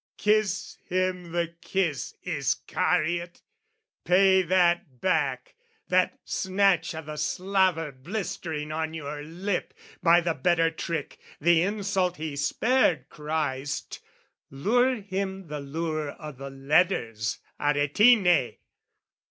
Kiss 0.17 0.79
him 0.89 1.31
the 1.31 1.49
kiss, 1.61 2.15
Iscariot! 2.23 3.43
Pay 4.03 4.41
that 4.41 4.99
back, 4.99 5.53
That 5.89 6.17
snatch 6.25 6.95
o' 6.95 7.03
the 7.03 7.17
slaver 7.17 7.91
blistering 7.91 8.71
on 8.71 8.95
your 8.95 9.21
lip 9.21 9.75
By 10.01 10.19
the 10.21 10.33
better 10.33 10.71
trick, 10.71 11.19
the 11.39 11.61
insult 11.61 12.17
he 12.17 12.35
spared 12.35 13.09
Christ 13.09 13.99
Lure 14.49 14.95
him 15.01 15.45
the 15.49 15.59
lure 15.59 16.19
o' 16.19 16.31
the 16.31 16.49
letters, 16.49 17.37
Aretine! 17.59 18.57